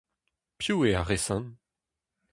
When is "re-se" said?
1.09-1.37